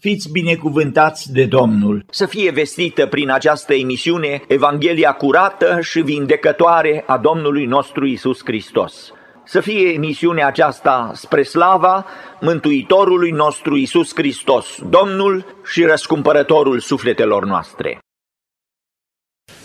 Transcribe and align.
fiți 0.00 0.30
binecuvântați 0.30 1.32
de 1.32 1.44
Domnul. 1.44 2.04
Să 2.10 2.26
fie 2.26 2.50
vestită 2.50 3.06
prin 3.06 3.30
această 3.30 3.74
emisiune 3.74 4.42
Evanghelia 4.48 5.12
curată 5.12 5.78
și 5.80 6.00
vindecătoare 6.00 7.04
a 7.06 7.18
Domnului 7.18 7.64
nostru 7.64 8.06
Isus 8.06 8.40
Hristos. 8.44 9.12
Să 9.44 9.60
fie 9.60 9.92
emisiunea 9.92 10.46
aceasta 10.46 11.10
spre 11.14 11.42
slava 11.42 12.06
Mântuitorului 12.40 13.30
nostru 13.30 13.76
Isus 13.76 14.14
Hristos, 14.14 14.78
Domnul 14.90 15.44
și 15.64 15.84
răscumpărătorul 15.84 16.78
sufletelor 16.78 17.44
noastre. 17.44 17.98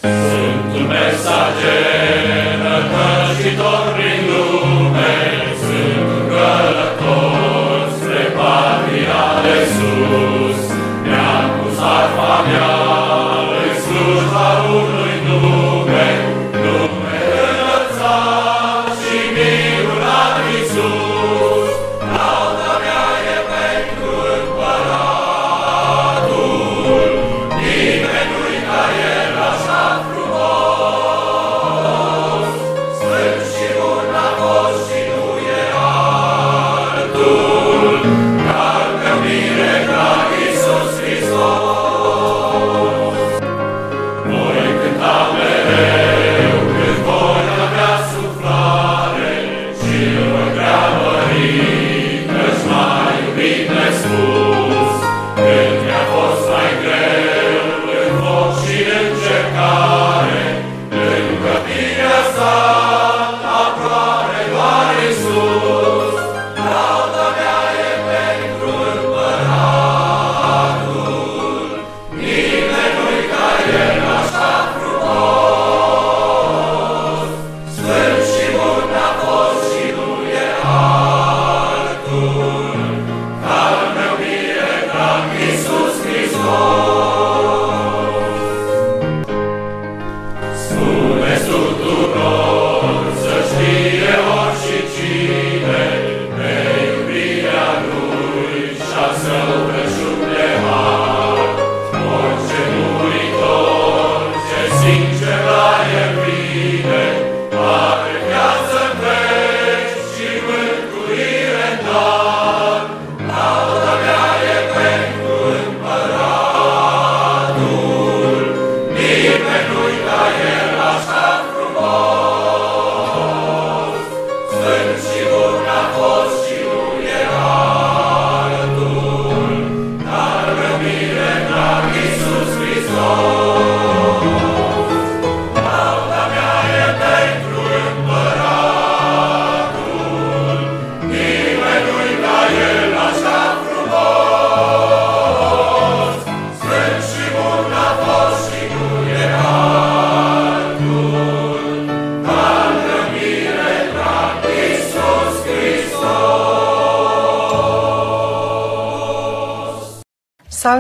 Sunt 0.01 0.87
mesager, 0.87 2.23
rătăcitor 2.61 3.82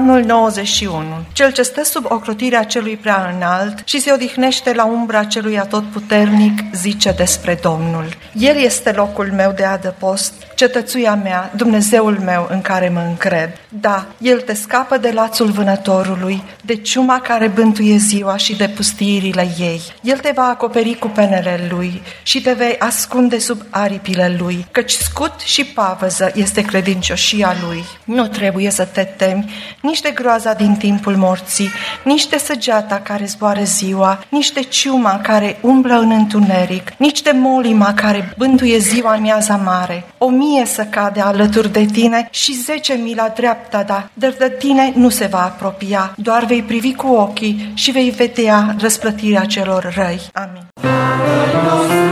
Psalmul 0.03 0.25
91. 0.25 1.03
Cel 1.33 1.51
ce 1.51 1.61
stă 1.61 1.83
sub 1.83 2.05
ocrotirea 2.09 2.63
celui 2.63 2.95
prea 2.95 3.31
înalt 3.35 3.81
și 3.83 3.99
se 3.99 4.11
odihnește 4.11 4.73
la 4.73 4.85
umbra 4.85 5.23
celui 5.23 5.59
atotputernic, 5.59 6.59
zice 6.73 7.11
despre 7.11 7.59
Domnul. 7.61 8.05
El 8.33 8.55
este 8.55 8.91
locul 8.91 9.31
meu 9.31 9.51
de 9.51 9.63
adăpost, 9.63 10.33
cetățuia 10.55 11.15
mea, 11.15 11.51
Dumnezeul 11.55 12.19
meu 12.19 12.47
în 12.49 12.61
care 12.61 12.89
mă 12.89 13.03
încred. 13.07 13.49
Da, 13.69 14.05
El 14.17 14.41
te 14.41 14.53
scapă 14.53 14.97
de 14.97 15.11
lațul 15.11 15.47
vânătorului, 15.51 16.43
de 16.61 16.75
ciuma 16.75 17.19
care 17.19 17.47
bântuie 17.47 17.97
ziua 17.97 18.37
și 18.37 18.55
de 18.55 18.67
pustiirile 18.67 19.47
ei. 19.59 19.81
El 20.01 20.17
te 20.17 20.31
va 20.35 20.43
acoperi 20.43 20.95
cu 20.95 21.07
penele 21.07 21.67
Lui 21.69 22.01
și 22.23 22.41
te 22.41 22.53
vei 22.53 22.75
ascunde 22.79 23.39
sub 23.39 23.61
aripile 23.69 24.35
Lui, 24.39 24.65
căci 24.71 24.91
scut 24.91 25.39
și 25.39 25.65
pavăză 25.65 26.31
este 26.35 26.61
credincioșia 26.61 27.55
Lui. 27.67 27.83
Nu 28.03 28.27
trebuie 28.27 28.69
să 28.69 28.83
te 28.85 29.03
temi 29.03 29.51
nici 29.81 30.01
de 30.01 30.11
groaza 30.11 30.53
din 30.53 30.75
timpul 30.75 31.15
morții, 31.15 31.69
nici 32.03 32.27
de 32.27 32.37
săgeata 32.37 32.99
care 33.03 33.25
zboară 33.25 33.63
ziua, 33.63 34.23
nici 34.29 34.51
de 34.51 34.61
ciuma 34.61 35.19
care 35.23 35.57
umblă 35.61 35.93
în 35.93 36.11
întuneric, 36.11 36.91
nici 36.97 37.21
de 37.21 37.31
molima 37.31 37.93
care 37.93 38.33
bântuie 38.37 38.77
ziua 38.77 39.15
miaza 39.15 39.55
mare. 39.55 40.03
O 40.17 40.29
mie 40.29 40.52
să 40.65 40.83
cade 40.83 41.19
alături 41.19 41.71
de 41.71 41.85
tine 41.85 42.27
și 42.31 42.53
zece 42.53 42.93
mii 42.93 43.15
la 43.15 43.31
dreapta, 43.35 43.83
da, 43.83 44.09
dar 44.13 44.31
de 44.31 44.55
tine 44.59 44.91
nu 44.95 45.09
se 45.09 45.25
va 45.25 45.43
apropia, 45.43 46.13
doar 46.17 46.45
vei 46.45 46.61
privi 46.61 46.93
cu 46.93 47.07
ochii 47.07 47.71
și 47.73 47.91
vei 47.91 48.09
vedea 48.09 48.75
răsplătirea 48.79 49.45
celor 49.45 49.93
răi. 49.95 50.21
Amin. 50.33 52.02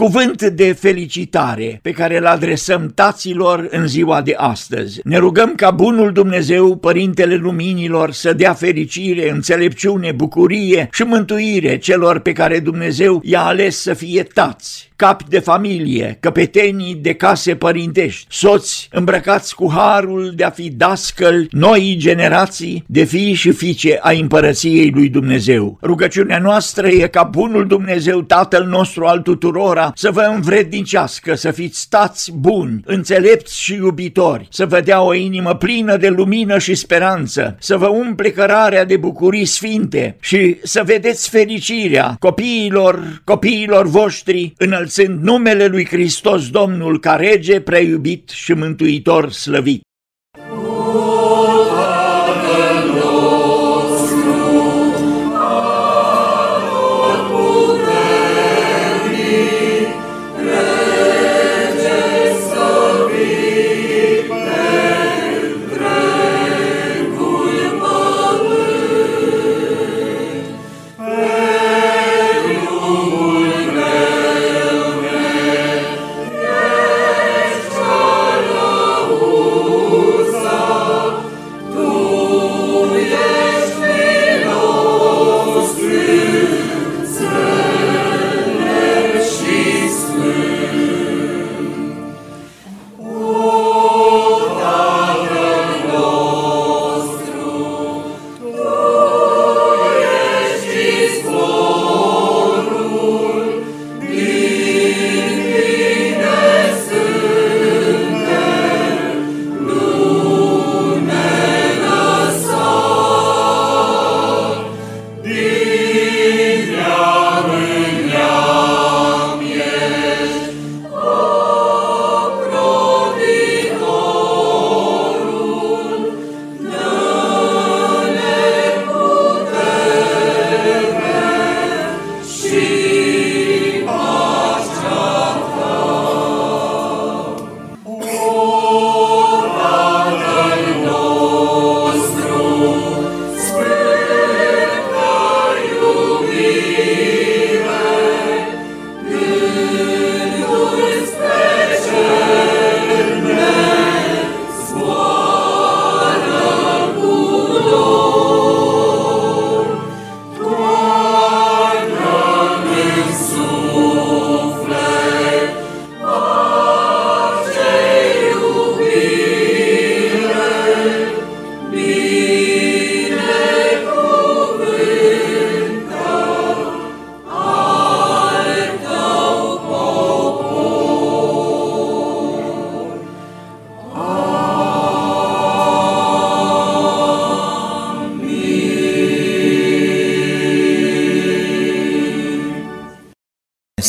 Cuvânt 0.00 0.42
de 0.42 0.72
felicitare 0.72 1.78
pe 1.82 1.90
care 1.90 2.16
îl 2.16 2.26
adresăm 2.26 2.92
taților 2.94 3.66
în 3.70 3.86
ziua 3.86 4.22
de 4.22 4.34
astăzi. 4.36 5.00
Ne 5.04 5.16
rugăm 5.18 5.54
ca 5.54 5.70
bunul 5.70 6.12
Dumnezeu, 6.12 6.76
Părintele 6.76 7.34
Luminilor, 7.34 8.12
să 8.12 8.32
dea 8.32 8.52
fericire, 8.52 9.30
înțelepciune, 9.30 10.12
bucurie 10.12 10.88
și 10.92 11.02
mântuire 11.02 11.78
celor 11.78 12.18
pe 12.18 12.32
care 12.32 12.58
Dumnezeu 12.58 13.20
i-a 13.24 13.42
ales 13.42 13.80
să 13.80 13.94
fie 13.94 14.22
tați 14.22 14.89
capi 15.00 15.24
de 15.28 15.38
familie, 15.38 16.16
căpetenii 16.20 16.94
de 16.94 17.12
case 17.12 17.54
părintești, 17.54 18.26
soți 18.28 18.88
îmbrăcați 18.92 19.54
cu 19.54 19.72
harul 19.74 20.32
de 20.36 20.44
a 20.44 20.50
fi 20.50 20.70
dascăl 20.70 21.46
noii 21.50 21.96
generații 21.96 22.84
de 22.86 23.04
fii 23.04 23.32
și 23.32 23.50
fiice 23.50 23.98
a 24.02 24.10
împărăției 24.10 24.90
lui 24.94 25.08
Dumnezeu. 25.08 25.78
Rugăciunea 25.82 26.38
noastră 26.38 26.88
e 26.88 27.06
ca 27.06 27.22
bunul 27.22 27.66
Dumnezeu, 27.66 28.22
Tatăl 28.22 28.64
nostru 28.64 29.04
al 29.04 29.18
tuturora, 29.18 29.92
să 29.94 30.10
vă 30.10 30.30
învrednicească, 30.34 31.34
să 31.34 31.50
fiți 31.50 31.80
stați 31.80 32.32
buni, 32.32 32.80
înțelepți 32.84 33.60
și 33.60 33.74
iubitori, 33.74 34.48
să 34.50 34.66
vă 34.66 34.80
dea 34.80 35.02
o 35.02 35.14
inimă 35.14 35.54
plină 35.54 35.96
de 35.96 36.08
lumină 36.08 36.58
și 36.58 36.74
speranță, 36.74 37.56
să 37.60 37.76
vă 37.76 37.86
umple 37.86 38.30
cărarea 38.30 38.84
de 38.84 38.96
bucurii 38.96 39.44
sfinte 39.44 40.16
și 40.20 40.56
să 40.62 40.82
vedeți 40.84 41.28
fericirea 41.28 42.16
copiilor, 42.18 43.20
copiilor 43.24 43.86
voștri 43.86 44.52
înălțați 44.56 44.89
înălțând 44.96 45.22
numele 45.22 45.66
lui 45.66 45.86
Hristos 45.86 46.50
Domnul 46.50 47.00
ca 47.00 47.16
rege 47.16 47.60
preiubit 47.60 48.28
și 48.28 48.52
mântuitor 48.52 49.30
slăvit. 49.30 49.82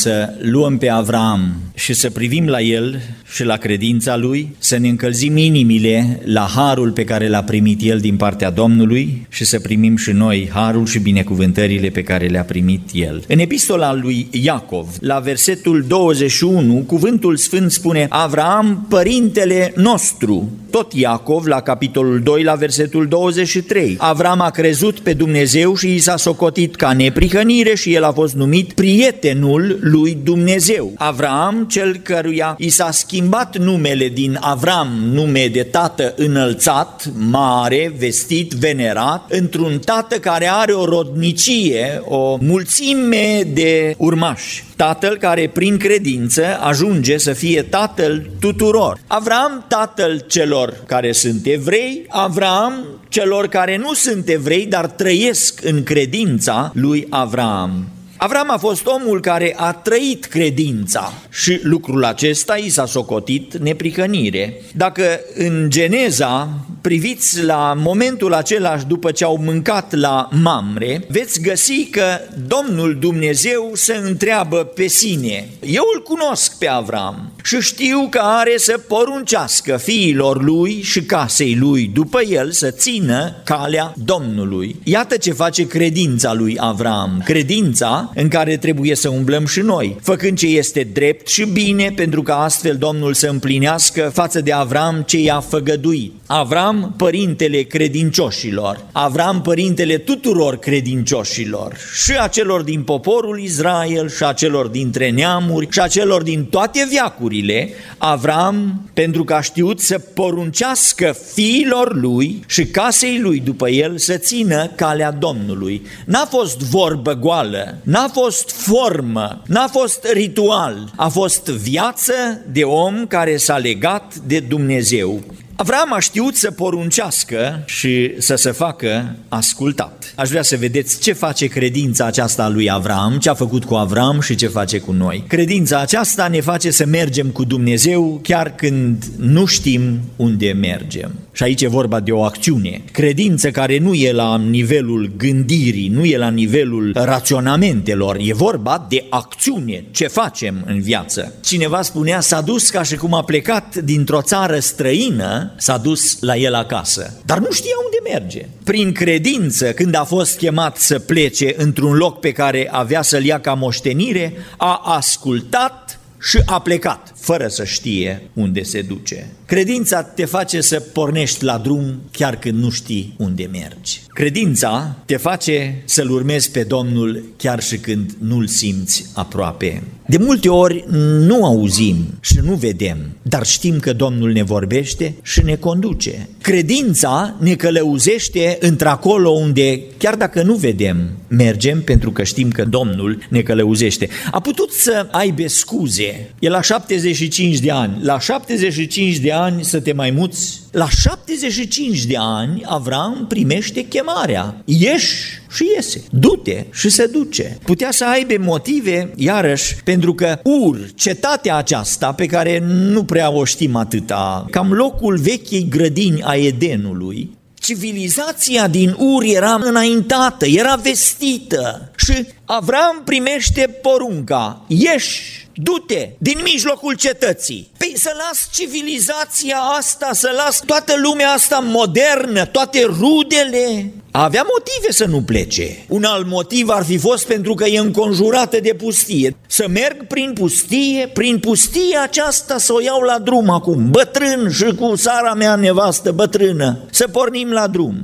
Să 0.02 0.34
luăm 0.40 0.78
pe 0.78 0.90
Avram 0.90 1.54
și 1.76 1.94
să 1.94 2.10
privim 2.10 2.48
la 2.48 2.62
el 2.62 3.02
și 3.34 3.44
la 3.44 3.58
credința 3.58 4.18
lui, 4.18 4.56
să 4.58 4.78
ne 4.78 4.88
încălzim 4.88 5.38
inimile 5.38 6.22
la 6.24 6.50
harul 6.56 6.92
pe 6.92 7.04
care 7.04 7.28
l-a 7.28 7.44
primit 7.44 7.82
el 7.82 8.00
din 8.00 8.16
partea 8.16 8.50
Domnului 8.50 9.28
și 9.30 9.46
să 9.46 9.60
primim 9.60 9.96
și 9.96 10.12
noi 10.12 10.50
harul 10.54 10.86
și 10.86 11.00
binecuvântările 11.00 11.90
pe 11.90 12.04
care 12.04 12.28
le-a 12.28 12.44
primit 12.44 12.82
el. 12.94 13.24
În 13.28 13.40
epistola 13.40 13.94
lui 13.94 14.28
Iacov, 14.32 14.88
la 15.00 15.20
versetul 15.20 15.86
21, 15.88 16.84
cuvântul 16.88 17.36
sfânt 17.38 17.72
spune 17.72 18.06
Avram, 18.10 18.86
părintele 18.90 19.74
nostru, 19.76 20.52
tot 20.72 20.94
Iacov, 20.94 21.46
la 21.46 21.62
capitolul 21.62 22.20
2, 22.20 22.44
la 22.44 22.54
versetul 22.54 23.08
23. 23.08 23.96
Avram 24.00 24.42
a 24.42 24.50
crezut 24.50 25.00
pe 25.00 25.14
Dumnezeu 25.14 25.76
și 25.76 25.94
i 25.94 26.00
s-a 26.00 26.18
socotit 26.18 26.76
ca 26.76 26.94
neprihănire 26.94 27.76
și 27.76 27.94
el 27.94 28.04
a 28.04 28.12
fost 28.12 28.34
numit 28.34 28.74
prietenul 28.74 29.78
lui 29.82 30.18
Dumnezeu. 30.24 30.92
Avram, 30.96 31.66
cel 31.70 31.96
căruia 31.96 32.56
i 32.58 32.70
s-a 32.70 32.92
schimbat 32.92 33.58
numele 33.58 34.10
din 34.10 34.38
Avram, 34.42 34.88
nume 35.12 35.48
de 35.48 35.64
tată 35.64 36.14
înălțat, 36.18 37.12
mare, 37.18 37.94
vestit, 37.98 38.52
venerat, 38.52 39.26
într-un 39.30 39.80
tată 39.80 40.16
care 40.16 40.50
are 40.52 40.72
o 40.72 40.86
rodnicie, 40.86 42.02
o 42.06 42.38
mulțime 42.42 43.48
de 43.54 43.94
urmași 43.98 44.64
tatăl 44.82 45.18
care 45.18 45.50
prin 45.54 45.78
credință 45.78 46.58
ajunge 46.60 47.18
să 47.18 47.34
fie 47.34 47.62
tatăl 47.62 48.30
tuturor. 48.40 48.98
Avram, 49.08 49.66
tatăl 49.68 50.24
celor 50.28 50.74
care 50.88 51.12
sunt 51.12 51.46
evrei, 51.46 52.06
Avram, 52.10 52.86
celor 53.10 53.48
care 53.48 53.78
nu 53.78 53.94
sunt 53.94 54.30
evrei, 54.30 54.66
dar 54.66 54.88
trăiesc 54.88 55.64
în 55.64 55.84
credința 55.84 56.72
lui 56.74 57.08
Avram. 57.10 57.88
Avram 58.24 58.52
a 58.52 58.58
fost 58.58 58.86
omul 58.86 59.22
care 59.22 59.54
a 59.58 59.72
trăit 59.72 60.26
credința 60.26 61.14
și 61.30 61.60
lucrul 61.64 62.04
acesta 62.04 62.56
i 62.56 62.70
s-a 62.70 62.86
socotit 62.86 63.58
neprihănire. 63.58 64.62
Dacă 64.76 65.20
în 65.36 65.70
Geneza 65.70 66.50
priviți 66.82 67.44
la 67.44 67.74
momentul 67.78 68.34
același 68.34 68.86
după 68.86 69.12
ce 69.12 69.24
au 69.24 69.38
mâncat 69.38 69.94
la 69.94 70.30
Mamre, 70.42 71.06
veți 71.08 71.42
găsi 71.42 71.86
că 71.86 72.04
Domnul 72.48 72.98
Dumnezeu 73.00 73.72
se 73.74 73.96
întreabă 74.04 74.58
pe 74.58 74.88
sine. 74.88 75.50
Eu 75.60 75.84
îl 75.96 76.02
cunosc 76.02 76.58
pe 76.58 76.68
Avram 76.68 77.32
și 77.44 77.60
știu 77.60 78.08
că 78.10 78.20
are 78.24 78.54
să 78.58 78.78
poruncească 78.88 79.78
fiilor 79.78 80.44
lui 80.44 80.82
și 80.82 81.02
casei 81.02 81.56
lui 81.56 81.92
după 81.94 82.22
el 82.22 82.52
să 82.52 82.72
țină 82.72 83.36
calea 83.44 83.94
Domnului. 84.06 84.76
Iată 84.84 85.18
ce 85.18 85.32
face 85.32 85.68
credința 85.68 86.34
lui 86.34 86.56
Avram. 86.60 87.22
Credința 87.26 88.11
în 88.16 88.28
care 88.28 88.58
trebuie 88.58 88.96
să 88.96 89.10
umblăm 89.10 89.46
și 89.46 89.60
noi, 89.60 89.98
făcând 90.02 90.38
ce 90.38 90.48
este 90.48 90.88
drept 90.94 91.28
și 91.28 91.46
bine, 91.46 91.92
pentru 91.96 92.22
ca 92.22 92.44
astfel 92.44 92.76
Domnul 92.76 93.14
să 93.14 93.28
împlinească 93.28 94.12
față 94.14 94.42
de 94.42 94.52
Avram 94.52 95.04
ce 95.08 95.18
i-a 95.18 95.40
făgăduit. 95.40 96.14
Avram 96.26 96.60
Avram, 96.72 96.94
părintele 96.98 97.62
credincioșilor, 97.62 98.80
Avram, 98.92 99.42
părintele 99.42 99.98
tuturor 99.98 100.58
credincioșilor, 100.58 101.78
și 102.04 102.18
a 102.22 102.28
celor 102.28 102.62
din 102.62 102.84
poporul 102.84 103.40
Israel, 103.40 104.10
și 104.10 104.24
a 104.24 104.34
celor 104.34 104.68
dintre 104.68 105.10
neamuri, 105.10 105.68
și 105.72 105.80
a 105.80 105.88
celor 105.88 106.24
din 106.24 106.46
toate 106.46 106.88
viacurile, 106.90 107.70
Avram, 107.98 108.82
pentru 108.94 109.24
că 109.24 109.34
a 109.34 109.42
știut 109.42 109.80
să 109.80 110.00
poruncească 110.00 111.16
fiilor 111.34 111.96
lui 111.96 112.44
și 112.48 112.66
casei 112.66 113.20
lui 113.20 113.40
după 113.40 113.70
el 113.70 113.98
să 113.98 114.18
țină 114.18 114.68
calea 114.76 115.12
Domnului. 115.12 115.82
N-a 116.06 116.26
fost 116.26 116.60
vorbă 116.60 117.14
goală, 117.14 117.78
n-a 117.84 118.01
fost 118.14 118.52
formă, 118.52 119.42
n-a 119.46 119.68
fost 119.68 120.08
ritual, 120.14 120.92
a 120.96 121.08
fost 121.08 121.46
viață 121.46 122.14
de 122.52 122.64
om 122.64 123.06
care 123.08 123.38
s-a 123.38 123.58
legat 123.58 124.16
de 124.16 124.40
Dumnezeu. 124.40 125.24
Avram 125.62 125.94
a 125.94 126.00
știut 126.00 126.36
să 126.36 126.52
poruncească 126.52 127.64
și 127.66 128.14
să 128.18 128.36
se 128.36 128.52
facă 128.52 129.16
ascultat. 129.30 130.14
Aș 130.16 130.30
vrea 130.30 130.42
să 130.42 130.58
vedeți 130.58 131.00
ce 131.00 131.14
face 131.14 131.46
credința 131.46 132.06
aceasta 132.06 132.44
a 132.44 132.50
lui 132.50 132.72
Avram, 132.72 133.18
ce 133.18 133.30
a 133.30 133.34
făcut 133.34 133.66
cu 133.66 133.74
Avram 133.74 134.22
și 134.22 134.36
ce 134.36 134.48
face 134.48 134.80
cu 134.80 134.92
noi. 134.92 135.24
Credința 135.28 135.80
aceasta 135.80 136.28
ne 136.28 136.42
face 136.42 136.72
să 136.72 136.86
mergem 136.86 137.28
cu 137.28 137.44
Dumnezeu 137.44 138.20
chiar 138.24 138.56
când 138.56 139.06
nu 139.18 139.46
știm 139.46 140.00
unde 140.16 140.52
mergem. 140.52 141.12
Și 141.32 141.44
aici 141.44 141.62
e 141.62 141.68
vorba 141.68 142.00
de 142.00 142.12
o 142.12 142.24
acțiune. 142.24 142.82
Credință 142.92 143.52
care 143.52 143.78
nu 143.78 143.94
e 143.94 144.12
la 144.12 144.38
nivelul 144.38 145.12
gândirii, 145.18 145.88
nu 145.88 146.06
e 146.06 146.18
la 146.18 146.30
nivelul 146.30 146.92
raționamentelor, 146.96 148.18
e 148.20 148.34
vorba 148.34 148.86
de 148.90 149.06
acțiune, 149.10 149.86
ce 149.92 150.08
facem 150.08 150.64
în 150.66 150.82
viață. 150.82 151.34
Cineva 151.44 151.82
spunea, 151.82 152.20
s-a 152.20 152.42
dus 152.42 152.70
ca 152.70 152.84
și 152.84 152.96
cum 152.96 153.14
a 153.14 153.24
plecat 153.24 153.76
dintr-o 153.76 154.22
țară 154.22 154.60
străină, 154.60 155.54
s-a 155.58 155.78
dus 155.78 156.18
la 156.20 156.36
el 156.36 156.54
acasă, 156.54 157.20
dar 157.26 157.40
nu 157.40 157.52
știa 157.52 157.76
unde 157.86 158.10
merge. 158.20 158.46
Prin 158.64 158.92
credință, 158.92 159.72
când 159.72 159.96
a 159.96 160.04
fost 160.04 160.38
chemat 160.38 160.78
să 160.78 161.00
plece 161.00 161.54
într-un 161.58 161.96
loc 161.96 162.20
pe 162.20 162.32
care 162.32 162.68
avea 162.72 163.02
să-l 163.02 163.26
ia 163.26 163.40
ca 163.40 163.54
moștenire, 163.54 164.34
a 164.58 164.82
ascultat 164.84 166.00
și 166.22 166.42
a 166.46 166.60
plecat, 166.60 167.14
fără 167.16 167.48
să 167.48 167.64
știe 167.64 168.22
unde 168.34 168.64
se 168.64 168.82
duce. 168.82 169.28
Credința 169.46 170.04
te 170.04 170.26
face 170.26 170.62
să 170.62 170.80
pornești 170.80 171.44
la 171.44 171.58
drum 171.58 172.02
chiar 172.12 172.36
când 172.36 172.64
nu 172.64 172.70
știi 172.70 173.14
unde 173.18 173.50
mergi. 173.52 174.02
Credința 174.08 174.96
te 175.06 175.18
face 175.18 175.82
să-L 175.86 176.10
urmezi 176.10 176.52
pe 176.52 176.64
Domnul 176.64 177.24
chiar 177.38 177.62
și 177.62 177.78
când 177.78 178.12
nu-L 178.20 178.48
simți 178.48 179.06
aproape. 179.14 179.84
De 180.12 180.18
multe 180.18 180.50
ori 180.50 180.86
nu 181.20 181.46
auzim 181.46 181.96
și 182.20 182.40
nu 182.44 182.54
vedem, 182.54 182.98
dar 183.22 183.46
știm 183.46 183.80
că 183.80 183.94
Domnul 183.94 184.32
ne 184.32 184.44
vorbește 184.44 185.14
și 185.22 185.44
ne 185.44 185.56
conduce. 185.56 186.30
Credința 186.42 187.36
ne 187.40 187.56
călăuzește 187.56 188.58
într-acolo 188.60 189.30
unde, 189.30 189.82
chiar 189.98 190.16
dacă 190.16 190.42
nu 190.42 190.56
vedem, 190.56 191.10
mergem 191.28 191.82
pentru 191.82 192.12
că 192.12 192.24
știm 192.24 192.50
că 192.50 192.66
Domnul 192.66 193.18
ne 193.30 193.42
călăuzește. 193.42 194.10
A 194.32 194.40
putut 194.40 194.72
să 194.72 195.08
aibă 195.12 195.48
scuze. 195.48 196.30
E 196.40 196.50
la 196.50 196.62
75 196.62 197.60
de 197.60 197.72
ani. 197.72 197.98
La 198.02 198.20
75 198.20 199.20
de 199.20 199.32
ani 199.32 199.64
să 199.64 199.80
te 199.80 199.94
mai 199.94 200.12
muți 200.12 200.62
la 200.72 200.90
75 200.90 202.06
de 202.06 202.16
ani, 202.18 202.62
Avram 202.66 203.26
primește 203.28 203.82
chemarea. 203.82 204.56
Ieși 204.66 205.41
și 205.52 205.66
iese. 205.76 206.04
Du-te 206.10 206.66
și 206.74 206.90
se 206.90 207.06
duce. 207.06 207.58
Putea 207.64 207.92
să 207.92 208.06
aibă 208.06 208.34
motive, 208.40 209.14
iarăși, 209.16 209.76
pentru 209.84 210.14
că 210.14 210.40
Ur, 210.44 210.90
cetatea 210.96 211.56
aceasta 211.56 212.14
pe 212.14 212.26
care 212.26 212.60
nu 212.66 213.04
prea 213.04 213.32
o 213.32 213.46
știm 213.46 213.76
atâta, 213.76 214.46
cam 214.50 214.74
locul 214.74 215.18
vechei 215.18 215.68
grădini 215.70 216.24
a 216.24 216.36
Edenului, 216.36 217.38
civilizația 217.54 218.68
din 218.68 218.96
Ur 218.98 219.24
era 219.24 219.58
înaintată, 219.62 220.46
era 220.46 220.76
vestită 220.76 221.92
și 221.96 222.28
Avram 222.46 223.02
primește 223.06 223.80
porunca, 223.82 224.66
ieși 224.68 225.50
du-te 225.64 226.10
din 226.18 226.40
mijlocul 226.44 226.96
cetății. 226.96 227.72
Păi 227.78 227.94
să 227.96 228.12
las 228.18 228.50
civilizația 228.54 229.58
asta, 229.78 230.10
să 230.14 230.30
las 230.36 230.62
toată 230.66 230.94
lumea 231.04 231.30
asta 231.30 231.60
modernă, 231.64 232.46
toate 232.46 232.86
rudele. 233.00 233.94
Avea 234.12 234.46
motive 234.54 234.92
să 234.92 235.06
nu 235.06 235.22
plece. 235.22 235.86
Un 235.88 236.04
alt 236.04 236.28
motiv 236.28 236.70
ar 236.70 236.84
fi 236.84 236.98
fost 236.98 237.28
pentru 237.28 237.54
că 237.54 237.66
e 237.66 237.80
înconjurată 237.80 238.60
de 238.60 238.74
pustie. 238.74 239.36
Să 239.48 239.68
merg 239.68 240.08
prin 240.08 240.34
pustie, 240.34 241.10
prin 241.14 241.40
pustie 241.40 241.98
aceasta 241.98 242.58
să 242.58 242.74
o 242.74 242.82
iau 242.82 243.02
la 243.02 243.20
drum 243.20 243.50
acum, 243.50 243.90
bătrân 243.90 244.52
și 244.52 244.76
cu 244.80 244.96
sara 244.96 245.34
mea 245.34 245.56
nevastă 245.56 246.12
bătrână, 246.12 246.80
să 246.90 247.08
pornim 247.08 247.52
la 247.52 247.68
drum. 247.68 247.96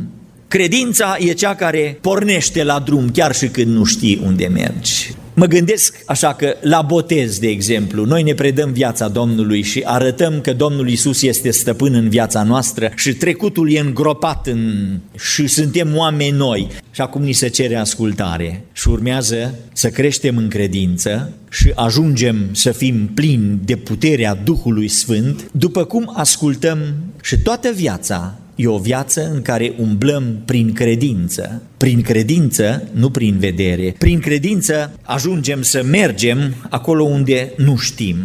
Credința 0.47 1.15
e 1.19 1.33
cea 1.33 1.55
care 1.55 1.97
pornește 2.01 2.63
la 2.63 2.79
drum 2.79 3.09
chiar 3.11 3.35
și 3.35 3.47
când 3.47 3.75
nu 3.75 3.83
știi 3.83 4.21
unde 4.25 4.47
mergi. 4.47 5.16
Mă 5.39 5.45
gândesc 5.45 6.03
așa 6.05 6.33
că 6.33 6.55
la 6.61 6.81
botez, 6.81 7.39
de 7.39 7.47
exemplu, 7.47 8.05
noi 8.05 8.23
ne 8.23 8.33
predăm 8.33 8.71
viața 8.71 9.07
Domnului 9.07 9.61
și 9.61 9.81
arătăm 9.85 10.41
că 10.41 10.53
Domnul 10.53 10.89
Isus 10.89 11.21
este 11.21 11.51
stăpân 11.51 11.93
în 11.93 12.09
viața 12.09 12.43
noastră 12.43 12.91
și 12.95 13.13
trecutul 13.13 13.71
e 13.71 13.79
îngropat 13.79 14.47
în... 14.47 14.93
și 15.19 15.47
suntem 15.47 15.95
oameni 15.95 16.37
noi. 16.37 16.67
Și 16.91 17.01
acum 17.01 17.23
ni 17.23 17.31
se 17.31 17.47
cere 17.47 17.75
ascultare 17.75 18.63
și 18.71 18.89
urmează 18.89 19.55
să 19.73 19.89
creștem 19.89 20.37
în 20.37 20.47
credință 20.47 21.31
și 21.49 21.71
ajungem 21.75 22.49
să 22.51 22.71
fim 22.71 23.09
plini 23.13 23.59
de 23.65 23.75
puterea 23.75 24.35
Duhului 24.43 24.87
Sfânt, 24.87 25.49
după 25.51 25.83
cum 25.83 26.11
ascultăm 26.15 26.79
și 27.21 27.37
toată 27.37 27.71
viața 27.75 28.39
E 28.59 28.67
o 28.67 28.77
viață 28.77 29.31
în 29.33 29.41
care 29.41 29.73
umblăm 29.77 30.41
prin 30.45 30.73
credință. 30.73 31.61
Prin 31.77 32.01
credință, 32.01 32.87
nu 32.91 33.09
prin 33.09 33.37
vedere. 33.39 33.95
Prin 33.97 34.19
credință 34.19 34.91
ajungem 35.01 35.61
să 35.61 35.83
mergem 35.83 36.55
acolo 36.69 37.03
unde 37.03 37.53
nu 37.57 37.77
știm. 37.77 38.17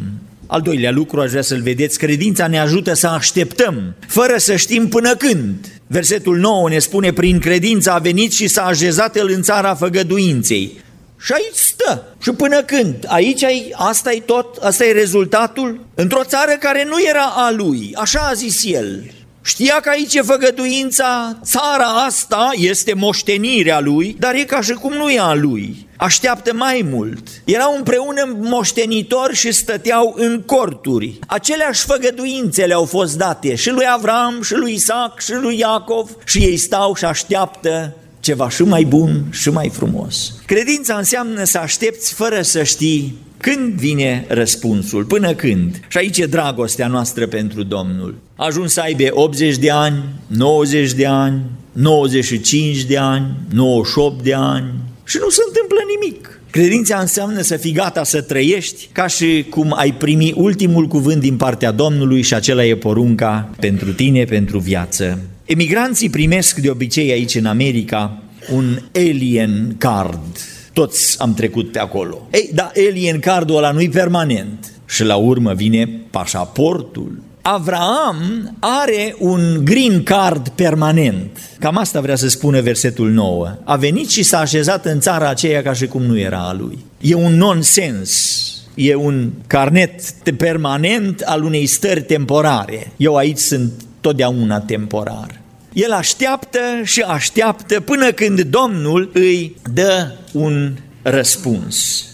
Al 0.47 0.61
doilea 0.61 0.91
lucru, 0.91 1.21
aș 1.21 1.31
vrea 1.31 1.43
să-l 1.43 1.61
vedeți, 1.61 1.99
credința 1.99 2.47
ne 2.47 2.59
ajută 2.59 2.95
să 2.95 3.07
așteptăm, 3.07 3.95
fără 4.07 4.35
să 4.37 4.57
știm 4.57 4.89
până 4.89 5.15
când. 5.15 5.55
Versetul 5.87 6.39
9 6.39 6.69
ne 6.69 6.79
spune, 6.79 7.13
prin 7.13 7.39
credință 7.39 7.93
a 7.93 7.99
venit 7.99 8.33
și 8.33 8.47
s-a 8.47 8.63
așezat 8.63 9.17
el 9.17 9.31
în 9.35 9.43
țara 9.43 9.75
făgăduinței. 9.75 10.81
Și 11.19 11.33
aici 11.33 11.55
stă. 11.55 12.07
Și 12.23 12.31
până 12.31 12.63
când? 12.63 12.97
Aici 13.07 13.45
ai, 13.45 13.73
asta 13.75 14.13
e 14.13 14.21
tot, 14.21 14.57
asta 14.57 14.85
e 14.85 14.93
rezultatul? 14.93 15.87
Într-o 15.95 16.25
țară 16.25 16.53
care 16.61 16.85
nu 16.89 16.97
era 17.09 17.25
a 17.25 17.51
lui, 17.51 17.93
așa 17.95 18.21
a 18.31 18.33
zis 18.33 18.65
el. 18.65 19.11
Știa 19.45 19.81
că 19.83 19.89
aici 19.89 20.15
e 20.15 20.23
făgăduința, 20.23 21.39
țara 21.45 21.87
asta 22.07 22.51
este 22.55 22.95
moștenirea 22.95 23.81
lui, 23.81 24.17
dar 24.19 24.35
e 24.35 24.45
ca 24.45 24.61
și 24.61 24.73
cum 24.73 24.93
nu 24.93 25.11
e 25.11 25.19
a 25.19 25.35
lui. 25.35 25.89
Așteaptă 25.97 26.53
mai 26.55 26.87
mult. 26.91 27.29
Erau 27.45 27.75
împreună 27.77 28.37
moștenitori 28.41 29.35
și 29.35 29.53
stăteau 29.53 30.15
în 30.19 30.43
corturi. 30.47 31.19
Aceleași 31.27 31.85
făgăduințe 31.85 32.65
le-au 32.65 32.85
fost 32.85 33.17
date 33.17 33.55
și 33.55 33.71
lui 33.71 33.85
Avram, 33.89 34.43
și 34.43 34.55
lui 34.55 34.73
Isaac, 34.73 35.21
și 35.21 35.33
lui 35.33 35.59
Iacov 35.59 36.11
și 36.25 36.39
ei 36.39 36.57
stau 36.57 36.95
și 36.95 37.05
așteaptă 37.05 37.97
ceva 38.21 38.49
și 38.49 38.63
mai 38.63 38.85
bun 38.85 39.25
și 39.31 39.51
mai 39.51 39.71
frumos. 39.75 40.33
Credința 40.47 40.97
înseamnă 40.97 41.45
să 41.45 41.59
aștepți 41.59 42.15
fără 42.15 42.43
să 42.43 42.63
știi 42.63 43.19
când 43.43 43.73
vine 43.73 44.25
răspunsul? 44.29 45.05
Până 45.05 45.35
când? 45.35 45.81
Și 45.89 45.99
aici 45.99 46.19
e 46.19 46.27
dragostea 46.27 46.87
noastră 46.87 47.27
pentru 47.27 47.63
Domnul. 47.63 48.15
A 48.37 48.45
ajuns 48.45 48.73
să 48.73 48.81
aibă 48.81 49.05
80 49.11 49.57
de 49.57 49.71
ani, 49.71 50.03
90 50.27 50.93
de 50.93 51.07
ani, 51.07 51.41
95 51.73 52.85
de 52.85 52.97
ani, 52.97 53.27
98 53.53 54.23
de 54.23 54.35
ani 54.35 54.73
și 55.05 55.17
nu 55.21 55.29
se 55.29 55.41
întâmplă 55.47 55.79
nimic. 55.95 56.41
Credința 56.51 56.99
înseamnă 56.99 57.41
să 57.41 57.57
fii 57.57 57.73
gata 57.73 58.05
să 58.05 58.21
trăiești 58.21 58.89
ca 58.93 59.07
și 59.07 59.47
cum 59.51 59.75
ai 59.77 59.95
primi 59.95 60.33
ultimul 60.37 60.87
cuvânt 60.87 61.21
din 61.21 61.37
partea 61.37 61.71
Domnului 61.71 62.23
și 62.23 62.35
acela 62.35 62.65
e 62.65 62.77
porunca 62.77 63.51
pentru 63.61 63.93
tine, 63.93 64.25
pentru 64.25 64.59
viață. 64.59 65.19
Emigranții 65.45 66.11
primesc 66.11 66.59
de 66.59 66.71
obicei 66.71 67.11
aici 67.11 67.35
în 67.35 67.47
America 67.47 68.23
un 68.53 68.79
alien 68.95 69.75
card, 69.79 70.41
toți 70.73 71.21
am 71.21 71.35
trecut 71.35 71.73
pe 71.73 71.79
acolo. 71.79 72.29
Ei, 72.33 72.51
dar 72.55 72.73
alien 72.89 73.19
cardul 73.19 73.57
ăla 73.57 73.71
nu-i 73.71 73.89
permanent. 73.89 74.73
Și 74.87 75.05
la 75.05 75.17
urmă 75.17 75.53
vine 75.53 75.89
pașaportul. 76.11 77.23
Avraam 77.43 78.51
are 78.59 79.15
un 79.19 79.61
green 79.65 80.03
card 80.03 80.49
permanent. 80.49 81.39
Cam 81.59 81.77
asta 81.77 82.01
vrea 82.01 82.17
să 82.17 82.29
spună 82.29 82.61
versetul 82.61 83.11
9. 83.11 83.59
A 83.65 83.77
venit 83.77 84.11
și 84.11 84.23
s-a 84.23 84.39
așezat 84.39 84.85
în 84.85 85.01
țara 85.01 85.29
aceea 85.29 85.63
ca 85.63 85.73
și 85.73 85.87
cum 85.87 86.03
nu 86.03 86.19
era 86.19 86.49
a 86.49 86.53
lui. 86.53 86.79
E 87.01 87.15
un 87.15 87.37
nonsens. 87.37 88.43
E 88.75 88.95
un 88.95 89.31
carnet 89.47 90.11
permanent 90.37 91.21
al 91.21 91.43
unei 91.43 91.67
stări 91.67 92.03
temporare. 92.03 92.93
Eu 92.97 93.15
aici 93.17 93.39
sunt 93.39 93.73
totdeauna 94.01 94.61
temporar. 94.61 95.42
El 95.73 95.93
așteaptă 95.93 96.59
și 96.83 97.01
așteaptă 97.01 97.81
până 97.81 98.13
când 98.13 98.41
Domnul 98.41 99.11
îi 99.13 99.57
dă 99.73 100.11
un 100.33 100.73
răspuns. 101.03 102.07